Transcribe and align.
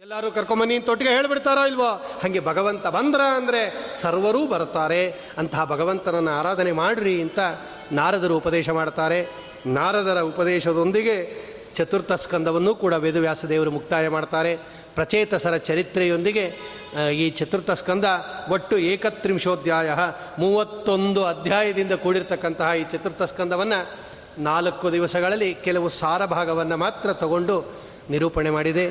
ಎಲ್ಲರೂ 0.00 0.30
ಕರ್ಕೊಂಬನ್ನಿ 0.30 0.80
ತೊಟ್ಟಿಗೆ 0.80 1.10
ಹೇಳ್ಬಿಡ್ತಾರೋ 1.10 1.62
ಇಲ್ವೋ? 1.66 1.88
ಹಾಗೆ 2.22 2.40
ಭಗವಂತ 2.40 2.86
ಬಂದ್ರ 2.86 3.20
ಅಂದರೆ 3.36 3.60
ಸರ್ವರೂ 3.92 4.46
ಬರ್ತಾರೆ 4.46 5.00
ಅಂತಹ 5.38 5.64
ಭಗವಂತನನ್ನು 5.64 6.30
ಆರಾಧನೆ 6.30 6.72
ಮಾಡ್ರಿ 6.72 7.14
ಅಂತ 7.22 7.38
ನಾರದರು 7.92 8.36
ಉಪದೇಶ 8.36 8.68
ಮಾಡ್ತಾರೆ. 8.70 9.18
ನಾರದರ 9.66 10.20
ಉಪದೇಶದೊಂದಿಗೆ 10.20 11.16
ಚತುರ್ಥ 11.74 12.12
ಸ್ಕಂದವನ್ನು 12.12 12.74
ಕೂಡ 12.74 12.92
ವೇದವ್ಯಾಸ 12.92 13.44
ದೇವರು 13.44 13.70
ಮುಕ್ತಾಯ 13.70 14.08
ಮಾಡ್ತಾರೆ. 14.08 14.52
ಪ್ರಚೇತಸರ 14.94 15.56
ಚರಿತ್ರೆಯೊಂದಿಗೆ 15.56 16.44
ಈ 17.14 17.30
ಚತುರ್ಥ 17.30 17.70
ಸ್ಕಂದ 17.70 18.04
ಒಟ್ಟು 18.50 18.78
ಏಕತ್ರಿಂಶೋಧ್ಯಾಯ 18.78 19.90
ಮೂವತ್ತೊಂದು 20.38 21.24
ಅಧ್ಯಾಯದಿಂದ 21.24 21.92
ಕೂಡಿರ್ತಕ್ಕಂತಹ 21.92 22.70
ಈ 22.76 22.84
ಚತುರ್ಥ 22.84 23.22
ಸ್ಕಂದವನ್ನು 23.22 23.80
ನಾಲ್ಕು 24.42 24.92
ದಿವಸಗಳಲ್ಲಿ 24.92 25.54
ಕೆಲವು 25.54 25.88
ಸಾರ 25.88 26.24
ಭಾಗವನ್ನು 26.26 26.76
ಮಾತ್ರ 26.76 27.12
ತಗೊಂಡು 27.12 27.58
ನಿರೂಪಣೆ 28.10 28.50
ಮಾಡಿದೆ. 28.50 28.84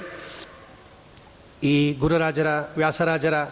ಈ 1.64 1.94
ಗುರುರಾಜರ, 1.94 2.48
ವ್ಯಾಸರಾಜರ, 2.78 3.44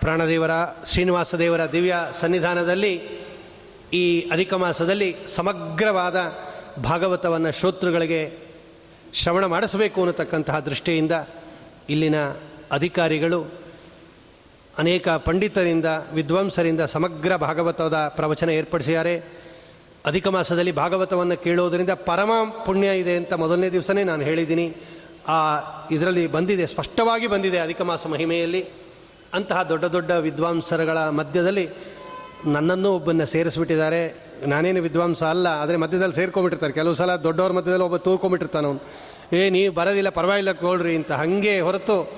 ಪ್ರಾಣದೇವರ 0.00 0.50
ಶ್ರೀನಿವಾಸ 0.86 1.34
ದೇವರ 1.34 1.70
ದಿವ್ಯ 1.72 1.94
ಸನ್ನಿಧಾನದಲ್ಲಿ 2.12 3.02
ಈ 3.92 4.20
ಅಧಿಕ 4.20 4.54
ಮಾಸದಲ್ಲಿ 4.54 5.16
ಸಮಗ್ರವಾದ 5.26 6.16
ಭಾಗವತವನ್ನು 6.82 7.52
ಶ್ರೋತೃಗಳಿಗೆ 7.52 8.32
ಶ್ರವಣ 9.14 9.46
ಮಾಡಿಸಬೇಕು 9.46 10.00
ಅನ್ನತಕ್ಕಂತಹ 10.00 10.58
ದೃಷ್ಟಿಯಿಂದ 10.58 11.12
ಇಲ್ಲಿನ 11.90 12.14
ಅಧಿಕಾರಿಗಳು 12.72 13.46
ಅನೇಕ 14.78 15.08
ಪಂಡಿತರಿಂದ, 15.08 15.84
ವಿದ್ವಾಂಸರಿಂದ 16.14 16.80
ಸಮಗ್ರ 16.80 17.36
ಭಾಗವತದ 17.36 18.12
ಪ್ರವಚನ 18.16 18.50
ಏರ್ಪಡಿಸಿದ್ದಾರೆ. 18.50 19.22
ಅಧಿಕ 20.06 20.28
ಮಾಸದಲ್ಲಿ 20.28 20.72
ಭಾಗವತವನ್ನು 20.72 21.36
ಕೇಳೋದರಿಂದ 21.36 21.90
ಪರಮ 21.90 22.30
ಪುಣ್ಯ 22.66 22.98
ಇದೆ 22.98 23.16
ಅಂತ 23.16 23.32
ಮೊದಲನೇ 23.32 23.70
ದಿವಸನೇ 23.70 24.04
ನಾನು 24.04 24.22
ಹೇಳಿದ್ದೀನಿ. 24.22 24.76
ಆ, 25.28 25.60
ಇದರಲ್ಲಿ 25.90 26.26
ಬಂದಿದೆ, 26.26 26.66
ಸ್ಪಷ್ಟವಾಗಿ 26.66 27.26
ಬಂದಿದೆ 27.26 27.58
ಅಧಿಕ 27.58 27.82
ಮಾಸ 27.82 28.06
ಮಹಿಮೆಯಲ್ಲಿ. 28.06 28.64
ಅಂತಹ 29.34 29.62
ದೊಡ್ಡ 29.62 29.84
ದೊಡ್ಡ 29.84 30.10
ವಿದ್ವಾಂಸರುಗಳ 30.10 31.08
ಮಧ್ಯದಲ್ಲಿ 31.08 31.68
ನನ್ನನ್ನು 32.46 32.94
ಒಬ್ಬನ್ನು 32.94 33.26
ಸೇರಿಸ್ಬಿಟ್ಟಿದ್ದಾರೆ. 33.26 34.28
ನಾನೇನು 34.46 34.82
ವಿದ್ವಾಂಸ 34.82 35.22
ಅಲ್ಲ, 35.22 35.46
ಆದರೆ 35.46 35.76
ಮಧ್ಯದಲ್ಲಿ 35.76 36.14
ಸೇರ್ಕೊಂಬಿಟ್ಟಿರ್ತಾರೆ 36.14 36.72
ಕೆಲವು 36.72 36.94
ಸಲ 36.94 37.16
ದೊಡ್ಡವ್ರ 37.16 37.52
ಮಧ್ಯದಲ್ಲಿ 37.52 37.84
ಒಬ್ಬ 37.84 37.96
ತೂರ್ಕೊಂಡ್ಬಿಟ್ಟಿರ್ತಾನೆ 37.96 38.66
ಅವನು. 38.66 38.80
ಏ, 39.32 39.50
ನೀವು 39.50 39.74
ಬರೋದಿಲ್ಲ, 39.74 40.08
ಪರವಾಗಿಲ್ಲ 40.08 40.52
ಕೊಳ್ರಿ 40.52 40.96
ಅಂತ 40.96 41.12
ಹಾಗೆ 41.12 41.60
ಹೊರತು 41.60 42.12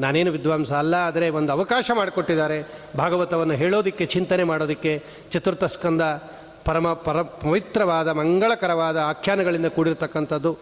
ನಾನೇನು 0.00 0.30
ವಿದ್ವಾಂಸ 0.30 0.72
ಅಲ್ಲ, 0.72 0.94
ಆದರೆ 0.94 1.28
ಒಂದು 1.28 1.52
ಅವಕಾಶ 1.52 1.90
ಮಾಡಿಕೊಟ್ಟಿದ್ದಾರೆ. 1.94 2.62
ಭಾಗವತವನ್ನು 2.96 3.54
ಹೇಳೋದಕ್ಕೆ, 3.54 4.06
ಚಿಂತನೆ 4.06 4.44
ಮಾಡೋದಕ್ಕೆ, 4.44 5.02
ಚತುರ್ಥ 5.30 5.64
ಸ್ಕಂದ 5.64 6.00
ಪರಮ 6.66 6.92
ಪರ 7.06 7.18
ಪವಿತ್ರವಾದ, 7.22 8.08
ಮಂಗಳಕರವಾದ 8.20 8.98
ಆಖ್ಯಾನಗಳಿಂದ 9.12 9.68
ಕೂಡಿರತಕ್ಕಂಥದ್ದು, 9.76 10.52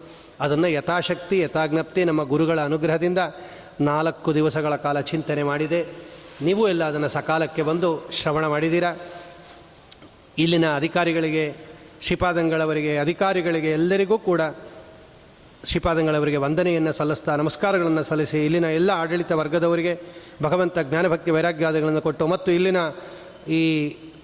ಅದನ್ನು 0.43 0.67
ಯಥಾಶಕ್ತಿ, 0.77 1.37
ಯಥಾಜ್ಞಪ್ತಿ 1.45 2.03
ನಮ್ಮ 2.09 2.23
ಗುರುಗಳ 2.33 2.59
ಅನುಗ್ರಹದಿಂದ 2.69 3.21
ನಾಲ್ಕು 3.89 4.29
ದಿವಸಗಳ 4.37 4.75
ಕಾಲ 4.85 4.99
ಚಿಂತನೆ 5.11 5.43
ಮಾಡಿದೆ. 5.51 5.81
ನೀವು 6.47 6.63
ಎಲ್ಲ 6.73 6.83
ಅದನ್ನು 6.91 7.09
ಸಕಾಲಕ್ಕೆ 7.17 7.63
ಬಂದು 7.69 7.89
ಶ್ರವಣ 8.19 8.45
ಮಾಡಿದ್ದೀರಾ 8.47 8.91
ಇಲ್ಲಿನ 10.43 10.67
ಅಧಿಕಾರಿಗಳಿಗೆ, 10.79 11.45
ಶ್ರೀಪಾದಂಗಳವರಿಗೆ, 12.05 12.91
ಅಧಿಕಾರಿಗಳಿಗೆ 13.05 13.71
ಎಲ್ಲರಿಗೂ 13.79 14.17
ಕೂಡ 14.29 14.41
ಶ್ರೀಪಾದಂಗಳವರಿಗೆ 15.69 16.39
ವಂದನೆಯನ್ನು 16.43 16.91
ಸಲ್ಲಿಸ್ತಾ 16.97 17.33
ನಮಸ್ಕಾರಗಳನ್ನು 17.35 18.03
ಸಲ್ಲಿಸಿ 18.09 18.37
ಇಲ್ಲಿನ 18.45 18.67
ಎಲ್ಲ 18.79 18.91
ಆಡಳಿತ 19.01 19.31
ವರ್ಗದವರಿಗೆ 19.41 19.93
ಭಗವಂತ 20.45 20.77
ಜ್ಞಾನಭಕ್ತಿ 20.89 21.31
ವೈರಾಗ್ಯಾದಿಗಳನ್ನು 21.35 22.01
ಕೊಟ್ಟು 22.07 22.27
ಮತ್ತು 22.33 22.49
ಇಲ್ಲಿನ 22.57 22.81
ಈ 23.57 23.61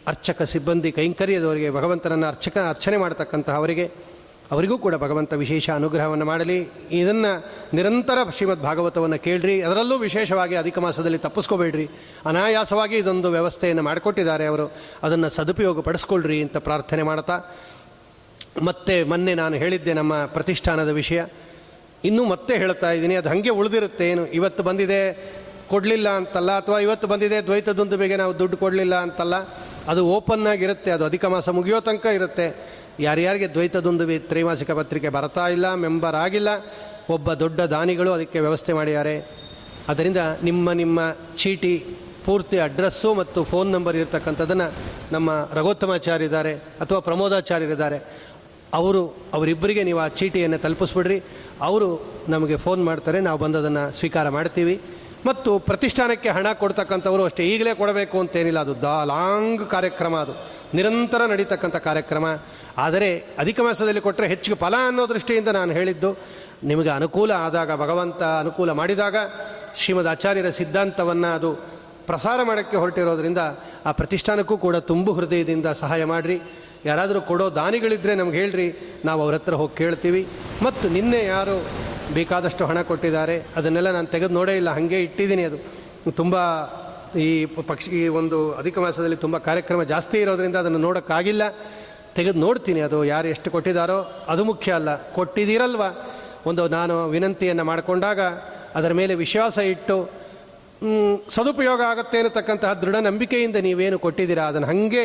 ಅರ್ಚಕ 0.07 0.41
ಸಿಬ್ಬಂದಿ 0.41 0.91
ಕೈಂಕರ್ಯದವರಿಗೆ 0.91 1.69
ಭಗವಂತನನ್ನು 1.69 2.27
ಅರ್ಚಕ 2.27 2.57
ಅರ್ಚನೆ 2.57 2.97
ಮಾಡತಕ್ಕಂತಹವರಿಗೆ 2.97 3.91
ಅವರಿಗೂ 4.51 4.77
ಕೂಡ 4.77 4.95
ಭಗವಂತ 4.95 5.33
ವಿಶೇಷ 5.33 5.69
ಅನುಗ್ರಹವನ್ನು 5.69 6.25
ಮಾಡಲಿ. 6.25 6.67
ಇದನ್ನು 6.91 7.45
ನಿರಂತರ 7.73 8.17
ಶ್ರೀಮದ್ 8.35 8.61
ಭಾಗವತವನ್ನು 8.61 9.19
ಕೇಳ್ರಿ. 9.19 9.61
ಅದರಲ್ಲೂ 9.61 9.97
ವಿಶೇಷವಾಗಿ 9.97 10.55
ಅಧಿಕ 10.55 10.77
ಮಾಸದಲ್ಲಿ 10.77 11.17
ತಪ್ಪಿಸ್ಕೋಬೇಡ್ರಿ. 11.17 11.89
ಅನಾಯಾಸವಾಗಿ 12.25 12.97
ಇದೊಂದು 12.97 13.31
ವ್ಯವಸ್ಥೆಯನ್ನು 13.31 13.83
ಮಾಡಿಕೊಟ್ಟಿದ್ದಾರೆ 13.83 14.45
ಅವರು. 14.45 14.71
ಅದನ್ನು 15.03 15.29
ಸದುಪಯೋಗ 15.29 15.81
ಪಡಿಸ್ಕೊಳ್ರಿ 15.81 16.41
ಅಂತ 16.41 16.57
ಪ್ರಾರ್ಥನೆ 16.57 17.03
ಮಾಡ್ತಾ. 17.03 17.55
ಮತ್ತೆ 18.61 19.03
ಮೊನ್ನೆ 19.03 19.33
ನಾನು 19.33 19.55
ಹೇಳಿದ್ದೆ 19.55 19.93
ನಮ್ಮ 19.93 20.25
ಪ್ರತಿಷ್ಠಾನದ 20.25 20.89
ವಿಷಯ. 20.89 21.23
ಇನ್ನೂ 22.03 22.25
ಮತ್ತೆ 22.25 22.57
ಹೇಳ್ತಾ 22.57 22.91
ಇದ್ದೀನಿ, 22.91 23.15
ಅದು 23.15 23.29
ಹಾಗೆ 23.29 23.49
ಉಳಿದಿರುತ್ತೆ 23.49 24.09
ಏನು. 24.09 24.27
ಇವತ್ತು 24.27 24.63
ಬಂದಿದೆ, 24.63 25.33
ಕೊಡಲಿಲ್ಲ 25.67 26.09
ಅಂತಲ್ಲ, 26.09 26.51
ಅಥವಾ 26.51 26.79
ಇವತ್ತು 26.79 27.07
ಬಂದಿದೆ 27.07 27.45
ದ್ವೈತದೊಂದು 27.45 27.97
ಬೇಗ 27.97 28.17
ನಾವು 28.17 28.39
ದುಡ್ಡು 28.39 28.57
ಕೊಡಲಿಲ್ಲ 28.57 28.95
ಅಂತಲ್ಲ. 28.95 29.33
ಅದು 29.91 30.01
ಓಪನ್ 30.15 30.47
ಆಗಿರುತ್ತೆ, 30.53 30.91
ಅದು 30.95 31.05
ಅಧಿಕ 31.09 31.25
ಮಾಸ 31.33 31.49
ಮುಗಿಯೋ 31.57 31.79
ತನಕ 31.87 32.05
ಇರುತ್ತೆ. 32.19 32.47
ಯಾರ್ಯಾರಿಗೆ 33.07 33.47
ದ್ವೈತದೊಂದು 33.55 34.05
ತ್ರೈಮಾಸಿಕ 34.31 34.71
ಪತ್ರಿಕೆ 34.79 35.09
ಬರ್ತಾ 35.17 35.45
ಇಲ್ಲ, 35.55 35.65
ಮೆಂಬರ್ 35.85 36.17
ಆಗಿಲ್ಲ, 36.25 36.49
ಒಬ್ಬ 37.15 37.33
ದೊಡ್ಡ 37.43 37.59
ದಾನಿಗಳು 37.75 38.11
ಅದಕ್ಕೆ 38.17 38.39
ವ್ಯವಸ್ಥೆ 38.45 38.73
ಮಾಡಿದ್ದಾರೆ. 38.73 39.15
ಅದರಿಂದ 39.91 40.21
ನಿಮ್ಮ 40.43 40.71
ನಿಮ್ಮ 40.81 40.99
ಚೀಟಿ 41.41 41.73
ಪೂರ್ತಿ 42.25 42.57
ಅಡ್ರೆಸ್ಸು 42.59 43.09
ಮತ್ತು 43.13 43.39
ಫೋನ್ 43.49 43.69
ನಂಬರ್ 43.75 43.95
ಇರತಕ್ಕಂಥದ್ದನ್ನು 43.95 44.67
ನಮ್ಮ 45.11 45.31
ರಘೋತ್ತಮಾಚಾರ್ಯ 45.57 46.29
ಇದ್ದಾರೆ 46.29 46.53
ಅಥವಾ 46.83 46.99
ಪ್ರಮೋದಾಚಾರ್ಯರಿದ್ದಾರೆ 46.99 47.99
ಅವರು, 48.79 49.01
ಅವರಿಬ್ಬರಿಗೆ 49.33 49.81
ನೀವು 49.89 49.99
ಆ 50.05 50.07
ಚೀಟಿಯನ್ನು 50.19 50.57
ತಲುಪಿಸ್ಬಿಡ್ರಿ. 50.63 51.17
ಅವರು 51.67 51.89
ನಮಗೆ 52.29 52.55
ಫೋನ್ 52.63 52.81
ಮಾಡ್ತಾರೆ, 52.83 53.19
ನಾವು 53.27 53.37
ಬಂದದನ್ನು 53.43 53.83
ಸ್ವೀಕಾರ 53.99 54.29
ಮಾಡ್ತೀವಿ. 54.29 54.75
ಮತ್ತು 55.25 55.59
ಪ್ರತಿಷ್ಠಾನಕ್ಕೆ 55.59 56.29
ಹಣ 56.29 56.47
ಕೊಡ್ತಕ್ಕಂಥವರು 56.53 57.23
ಅಷ್ಟೇ. 57.23 57.43
ಈಗಲೇ 57.43 57.73
ಕೊಡಬೇಕು 57.73 58.19
ಅಂತೇನಿಲ್ಲ. 58.19 58.59
ಅದು 58.59 58.81
ದ 58.81 58.83
ಲಾಂಗ್ 58.83 59.69
ಕಾರ್ಯಕ್ರಮ 59.69 60.17
ಅದು. 60.17 60.31
ನಿರಂತರ 60.73 61.21
ನಡೀತಕ್ಕಂಥ 61.25 61.75
ಕಾರ್ಯಕ್ರಮ. 61.75 62.25
ಆದರೆ 62.77 63.23
ಅಧಿಕ 63.39 63.59
ಮಾಸದಲ್ಲಿ 63.59 64.01
ಕೊಟ್ಟರೆ 64.01 64.27
ಹೆಚ್ಚಿಗೆ 64.27 64.57
ಫಲ 64.57 64.73
ಅನ್ನೋ 64.87 65.09
ದೃಷ್ಟಿಯಿಂದ 65.09 65.47
ನಾನು 65.47 65.71
ಹೇಳಿದ್ದು, 65.71 66.17
ನಿಮಗೆ 66.63 66.89
ಅನುಕೂಲ 66.89 67.31
ಆದಾಗ, 67.31 67.81
ಭಗವಂತ 67.81 68.23
ಅನುಕೂಲ 68.23 68.71
ಮಾಡಿದಾಗ 68.71 69.15
ಶ್ರೀಮದ್ 69.75 70.07
ಆಚಾರ್ಯರ 70.07 70.49
ಸಿದ್ಧಾಂತವನ್ನು 70.49 71.35
ಅದು 71.35 71.53
ಪ್ರಸಾರ 72.05 72.43
ಮಾಡೋಕ್ಕೆ 72.43 72.77
ಹೊರಟಿರೋದ್ರಿಂದ 72.77 73.37
ಆ 73.85 73.91
ಪ್ರತಿಷ್ಠಾನಕ್ಕೂ 73.91 74.57
ಕೂಡ 74.57 74.75
ತುಂಬು 74.75 75.13
ಹೃದಯದಿಂದ 75.13 75.65
ಸಹಾಯ 75.65 76.05
ಮಾಡಿರಿ. 76.05 76.41
ಯಾರಾದರೂ 76.85 77.21
ಕೊಡೋ 77.21 77.55
ದಾನಿಗಳಿದ್ದರೆ 77.55 78.15
ನಮ್ಗೆ 78.15 78.37
ಹೇಳ್ರಿ. 78.37 78.99
ನಾವು 79.05 79.21
ಅವ್ರ 79.21 79.33
ಹತ್ರ 79.33 79.53
ಹೋಗಿ 79.53 79.77
ಕೇಳ್ತೀವಿ. 79.77 80.27
ಮತ್ತು 80.63 80.89
ನಿನ್ನೆ 80.89 81.25
ಯಾರು 81.25 81.63
ಬೇಕಾದಷ್ಟು 82.13 82.65
ಹಣ 82.65 82.81
ಕೊಟ್ಟಿದ್ದಾರೆ. 82.81 83.43
ಅದನ್ನೆಲ್ಲ 83.55 83.91
ನಾನು 83.91 84.07
ತೆಗೆದು 84.07 84.33
ನೋಡೇ 84.33 84.55
ಇಲ್ಲ. 84.55 84.69
ಹಾಗೆ 84.69 85.03
ಇಟ್ಟಿದ್ದೀನಿ 85.03 85.43
ಅದು. 85.43 85.57
ತುಂಬ 86.11 86.35
ಈ 87.17 87.45
ಪಕ್ಷಿ, 87.45 87.91
ಈ 87.91 88.07
ಒಂದು 88.07 88.53
ಅಧಿಕ 88.53 88.77
ಮಾಸದಲ್ಲಿ 88.77 89.15
ತುಂಬ 89.15 89.37
ಕಾರ್ಯಕ್ರಮ 89.37 89.83
ಜಾಸ್ತಿ 89.83 90.21
ಇರೋದರಿಂದ 90.21 90.55
ಅದನ್ನು 90.55 90.77
ನೋಡೋಕ್ಕಾಗಿಲ್ಲ. 90.77 91.41
ತೆಗೆದು 92.15 92.39
ನೋಡ್ತೀನಿ 92.39 92.81
ಅದು 92.81 93.05
ಯಾರು 93.05 93.27
ಎಷ್ಟು 93.27 93.51
ಕೊಟ್ಟಿದ್ದಾರೋ 93.51 94.25
ಅದು 94.27 94.43
ಮುಖ್ಯ 94.43 94.71
ಅಲ್ಲ. 94.71 94.95
ಕೊಟ್ಟಿದ್ದೀರಲ್ವ? 94.95 95.81
ಒಂದು 96.45 96.67
ನಾನು 96.67 97.09
ವಿನಂತಿಯನ್ನು 97.09 97.63
ಮಾಡಿಕೊಂಡಾಗ 97.63 98.19
ಅದರ 98.75 98.91
ಮೇಲೆ 98.91 99.15
ವಿಶ್ವಾಸ 99.15 99.57
ಇಟ್ಟು 99.57 100.24
ಸದುಪಯೋಗ 101.29 101.81
ಆಗುತ್ತೆ 101.81 102.17
ಅನ್ನತಕ್ಕಂತಹ 102.17 102.73
ದೃಢ 102.73 102.95
ನಂಬಿಕೆಯಿಂದ 102.95 103.55
ನೀವೇನು 103.55 103.99
ಕೊಟ್ಟಿದ್ದೀರಾ? 103.99 104.47
ಅದನ್ನು 104.47 104.67
ಹಾಗೆ 104.67 105.03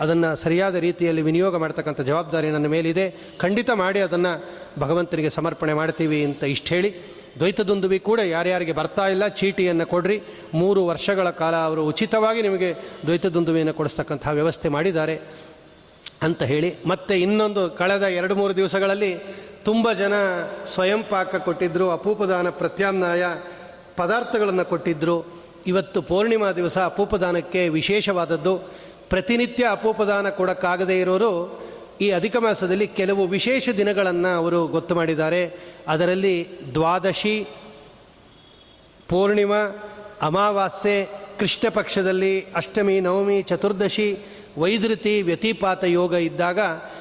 ಅದನ್ನು 0.00 0.36
ಸರಿಯಾದ 0.36 0.74
ರೀತಿಯಲ್ಲಿ 0.74 1.22
ವಿನಿಯೋಗ 1.22 1.56
ಮಾಡ್ತಕ್ಕಂಥ 1.56 2.00
ಜವಾಬ್ದಾರಿ 2.00 2.50
ನನ್ನ 2.50 2.66
ಮೇಲಿದೆ. 2.66 3.14
ಖಂಡಿತ 3.38 3.70
ಮಾಡಿ 3.70 4.00
ಅದನ್ನು 4.00 4.32
ಭಗವಂತನಿಗೆ 4.80 5.30
ಸಮರ್ಪಣೆ 5.30 5.72
ಮಾಡ್ತೀವಿ 5.72 6.24
ಅಂತ 6.24 6.42
ಇಷ್ಟು 6.44 6.74
ಹೇಳಿ. 6.74 6.90
ದ್ವೈತದೊಂದುವಿ 7.38 7.98
ಕೂಡ 7.98 8.20
ಯಾರ್ಯಾರಿಗೆ 8.20 8.72
ಬರ್ತಾ 8.72 9.08
ಇಲ್ಲ, 9.08 9.28
ಚೀಟಿಯನ್ನು 9.28 9.86
ಕೊಡ್ರಿ. 9.86 10.18
ಮೂರು 10.54 10.86
ವರ್ಷಗಳ 10.86 11.30
ಕಾಲ 11.30 11.54
ಅವರು 11.56 11.84
ಉಚಿತವಾಗಿ 11.86 12.42
ನಿಮಗೆ 12.42 12.72
ದ್ವೈತದೊಂದುವಿಯನ್ನು 13.06 13.74
ಕೊಡಿಸ್ತಕ್ಕಂತಹ 13.74 14.30
ವ್ಯವಸ್ಥೆ 14.30 14.68
ಮಾಡಿದ್ದಾರೆ 14.68 15.20
ಅಂತ 16.22 16.42
ಹೇಳಿ. 16.42 16.76
ಮತ್ತೆ 16.86 17.20
ಇನ್ನೊಂದು 17.20 17.70
ಕಳೆದ 17.70 18.02
ಎರಡು 18.02 18.34
ಮೂರು 18.34 18.56
ದಿವಸಗಳಲ್ಲಿ 18.56 19.42
ತುಂಬ 19.64 19.92
ಜನ 19.92 20.12
ಸ್ವಯಂ 20.66 21.02
ಪಾಕ 21.10 21.36
ಕೊಟ್ಟಿದ್ದರು 21.36 21.90
ಅಪೂಪದಾನ 21.90 22.50
ಪ್ರತ್ಯಾಮ್ನಾಯ 22.50 23.24
ಪದಾರ್ಥಗಳನ್ನು 23.96 24.64
ಕೊಟ್ಟಿದ್ದರು 24.64 25.42
ಇವತ್ತು 25.66 26.02
ಪೂರ್ಣಿಮಾ 26.02 26.52
ದಿವಸ 26.52 26.78
ಅಪೂಪದಾನಕ್ಕೆ 26.78 27.68
ವಿಶೇಷವಾದದ್ದು. 27.68 28.58
ಪ್ರತಿನಿತ್ಯ 29.08 29.68
ಅಪೂಪದಾನ 29.70 30.28
ಕೊಡೋಕ್ಕಾಗದೇ 30.28 31.00
ಇರೋರು 31.00 31.62
ಈ 32.00 32.10
ಅಧಿಕ 32.10 32.36
ಮಾಸದಲ್ಲಿ 32.36 32.86
ಕೆಲವು 32.86 33.26
ವಿಶೇಷ 33.26 33.68
ದಿನಗಳನ್ನು 33.68 34.36
ಅವರು 34.36 34.66
ಗೊತ್ತು 34.66 34.94
ಮಾಡಿದ್ದಾರೆ. 34.94 35.58
ಅದರಲ್ಲಿ 35.88 36.48
ದ್ವಾದಶಿ, 36.74 37.46
ಪೂರ್ಣಿಮಾ, 39.08 39.90
ಅಮಾವಾಸ್ಯೆ, 40.22 41.08
ಕೃಷ್ಣ 41.38 41.68
ಪಕ್ಷದಲ್ಲಿ 41.68 42.40
ಅಷ್ಟಮಿ, 42.40 43.00
ನವಮಿ, 43.00 43.42
ಚತುರ್ದಶಿ 43.42 44.18
ವೈದೃತಿ 44.58 45.22
ವ್ಯತಿಪಾತ 45.22 45.84
ಯೋಗ 45.84 46.14
ಇದ್ದಾಗ 46.14 46.58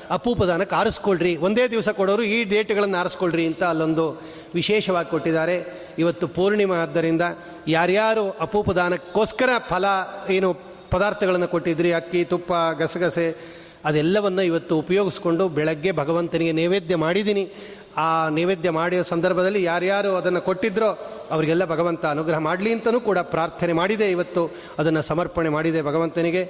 ಅಪೂಪದಾನಕ್ಕೆ 0.10 0.76
ಆರಿಸ್ಕೊಳ್ರಿ. 0.76 1.38
ಒಂದೇ 1.38 1.68
ದಿವಸ 1.68 1.90
ಕೊಡೋರು 1.90 2.24
ಈ 2.24 2.44
ಡೇಟ್ಗಳನ್ನು 2.44 2.98
ಆರಿಸ್ಕೊಳ್ರಿ 2.98 3.46
ಅಂತ 3.46 3.64
ಅಲ್ಲೊಂದು 3.64 4.22
ವಿಶೇಷವಾಗಿ 4.54 5.10
ಕೊಟ್ಟಿದ್ದಾರೆ. 5.10 5.81
ಇವತ್ತು 6.00 6.28
ಪೂರ್ಣಿಮಾ 6.28 6.76
ಆದ್ದರಿಂದ 6.76 7.22
ಯಾರ್ಯಾರು 7.68 8.32
ಅಪೂಪದಾನಕ್ಕೋಸ್ಕರ 8.32 9.50
ಫಲ, 9.70 9.86
ಏನು 10.30 10.54
ಪದಾರ್ಥಗಳನ್ನು 10.92 11.48
ಕೊಟ್ಟಿದ್ರಿ, 11.48 11.94
ಅಕ್ಕಿ, 11.94 12.24
ತುಪ್ಪ, 12.24 12.54
ಗಸಗಸೆ, 12.80 13.38
ಅದೆಲ್ಲವನ್ನು 13.86 14.42
ಇವತ್ತು 14.42 14.80
ಉಪಯೋಗಿಸ್ಕೊಂಡು 14.80 15.50
ಬೆಳಗ್ಗೆ 15.50 15.92
ಭಗವಂತನಿಗೆ 15.92 16.52
ನೈವೇದ್ಯ 16.52 16.96
ಮಾಡಿದ್ದೀನಿ. 16.96 17.52
ಆ 17.98 18.30
ನೈವೇದ್ಯ 18.30 18.70
ಮಾಡಿದ 18.70 19.02
ಸಂದರ್ಭದಲ್ಲಿ 19.02 19.64
ಯಾರ್ಯಾರು 19.64 20.16
ಅದನ್ನು 20.16 20.42
ಕೊಟ್ಟಿದ್ರೋ 20.42 20.90
ಅವರಿಗೆಲ್ಲ 21.32 21.66
ಭಗವಂತ 21.66 22.06
ಅನುಗ್ರಹ 22.06 22.38
ಮಾಡಲಿ 22.38 22.74
ಅಂತಲೂ 22.74 23.00
ಕೂಡ 23.00 23.20
ಪ್ರಾರ್ಥನೆ 23.20 23.74
ಮಾಡಿದೆ 23.74 24.12
ಇವತ್ತು, 24.12 24.52
ಅದನ್ನು 24.80 25.02
ಸಮರ್ಪಣೆ 25.02 25.50
ಮಾಡಿದೆ 25.50 25.82
ಭಗವಂತನಿಗೆ. 25.82 26.44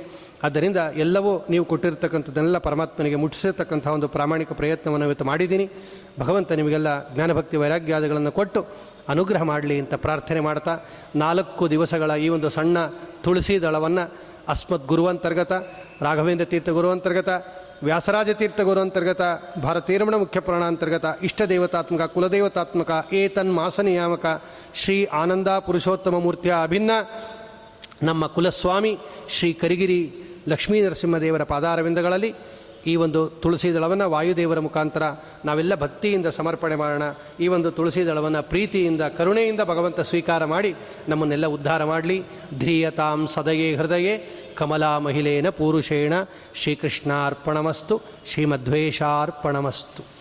ಆದ್ದರಿಂದ 0.44 0.78
ಎಲ್ಲವೂ 0.78 1.46
ನೀವು 1.50 1.66
ಕೊಟ್ಟಿರ್ತಕ್ಕಂಥದ್ದನ್ನೆಲ್ಲ 1.66 2.58
ಪರಮಾತ್ಮನಿಗೆ 2.58 3.16
ಮುಟ್ಟಿಸಿರ್ತಕ್ಕಂಥ 3.16 3.88
ಒಂದು 3.88 4.08
ಪ್ರಾಮಾಣಿಕ 4.08 4.52
ಪ್ರಯತ್ನವನ್ನು 4.52 5.06
ಇವತ್ತು 5.06 5.26
ಮಾಡಿದ್ದೀನಿ. 5.26 5.66
ಭಗವಂತ 6.20 6.52
ನಿಮಗೆಲ್ಲ 6.52 7.14
ಜ್ಞಾನಭಕ್ತಿ 7.16 7.58
ವೈರಾಗ್ಯಾದಿಗಳನ್ನು 7.58 8.32
ಕೊಟ್ಟು 8.32 8.62
ಅನುಗ್ರಹ 9.10 9.42
ಮಾಡಲಿ 9.42 9.80
ಅಂತ 9.80 9.94
ಪ್ರಾರ್ಥನೆ 9.94 10.40
ಮಾಡ್ತಾ 10.40 10.78
ನಾಲ್ಕು 11.16 11.70
ದಿವಸಗಳ 11.70 12.12
ಈ 12.16 12.30
ಒಂದು 12.30 12.50
ಸಣ್ಣ 12.50 12.78
ತುಳಸಿ 13.24 13.62
ದಳವನ್ನು 13.62 14.12
ಅಸ್ಮತ್ 14.48 14.88
ಗುರುವಂತರ್ಗತ, 14.88 15.52
ರಾಘವೇಂದ್ರ 16.02 16.46
ತೀರ್ಥ 16.46 16.70
ಗುರುವಂತರ್ಗತ, 16.70 17.30
ವ್ಯಾಸರಾಜ 17.84 18.30
ತೀರ್ಥ 18.30 18.62
ಗುರುವಂತರ್ಗತ, 18.62 19.22
ಭಾರತೀರಮಣ 19.64 20.16
ಮುಖ್ಯ 20.16 20.40
ಪ್ರಾಣಾಂತರ್ಗತ 20.40 21.06
ಇಷ್ಟ 21.24 21.42
ದೇವತಾತ್ಮಕ 21.42 22.02
ಕುಲದೇವತಾತ್ಮಕ, 22.02 23.08
ಏತನ್ 23.14 23.54
ಮಾಸ 23.54 23.80
ನಿಯಾಮಕ 23.80 24.44
ಶ್ರೀ 24.74 25.06
ಆನಂದ 25.06 25.48
ಪುರುಷೋತ್ತಮ 25.48 26.20
ಮೂರ್ತಿಯ 26.20 26.54
ಅಭಿನ್ನ 26.64 26.92
ನಮ್ಮ 28.04 28.28
ಕುಲಸ್ವಾಮಿ 28.28 28.98
ಶ್ರೀ 29.30 29.54
ಕರಿಗಿರಿ 29.54 30.14
ಲಕ್ಷ್ಮೀ 30.50 30.82
ನರಸಿಂಹದೇವರ 30.82 31.44
ಪಾದಾರವಿಂದಗಳಲ್ಲಿ 31.44 32.34
ಈ 32.86 32.96
ಒಂದು 32.96 33.28
ತುಳಸಿ 33.28 33.74
ದಳವನ್ನು 33.74 34.10
ವಾಯುದೇವರ 34.10 34.60
ಮುಖಾಂತರ 34.60 35.04
ನಾವೆಲ್ಲ 35.46 35.76
ಭಕ್ತಿಯಿಂದ 35.76 36.26
ಸಮರ್ಪಣೆ 36.26 36.76
ಮಾಡೋಣ. 36.76 37.04
ಈ 37.40 37.48
ಒಂದು 37.48 37.72
ತುಳಸಿ 37.72 38.06
ದಳವನ್ನು 38.06 38.50
ಪ್ರೀತಿಯಿಂದ, 38.50 39.02
ಕರುಣೆಯಿಂದ 39.02 39.62
ಭಗವಂತ 39.62 40.00
ಸ್ವೀಕಾರ 40.00 40.46
ಮಾಡಿ 40.46 40.76
ನಮ್ಮನ್ನೆಲ್ಲ 41.10 41.48
ಉದ್ಧಾರ 41.48 41.84
ಮಾಡಲಿ. 41.84 42.24
ಧ್ರಿಯತಾಂ 42.60 43.28
ಸದಯೇ 43.28 43.76
ಹೃದಯೇ, 43.76 44.30
ಕಮಲಾ 44.56 45.00
ಮಹಿಳೇನ 45.00 45.50
ಪೂರುಷೇಣ, 45.50 46.14
ಶ್ರೀಕೃಷ್ಣಾರ್ಪಣಮಸ್ತು 46.56 48.02
ಶ್ರೀಮಧ್ವೇಷಾರ್ಪಣಮಸ್ತು 48.26 50.21